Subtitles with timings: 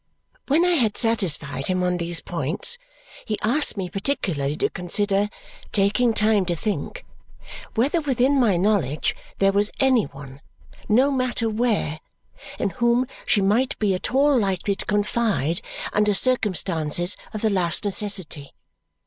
[0.47, 2.79] When I had satisfied him on these points,
[3.23, 5.29] he asked me particularly to consider
[5.71, 7.05] taking time to think
[7.75, 10.41] whether within my knowledge there was any one,
[10.89, 11.99] no matter where,
[12.57, 15.61] in whom she might be at all likely to confide
[15.93, 18.55] under circumstances of the last necessity.